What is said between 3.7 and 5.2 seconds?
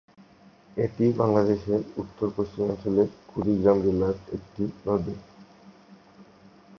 জেলার একটি নদী।